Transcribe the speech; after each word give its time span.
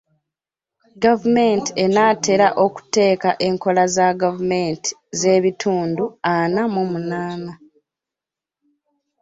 Gavumenti 1.03 1.69
enaatera 1.83 2.47
okuteeka 2.65 3.29
enkola 3.47 3.83
za 3.95 4.07
gavumenti 4.21 4.89
z'ebitundu 5.19 6.05
ana 6.35 6.61
mu 6.73 6.83
munaana. 6.91 7.53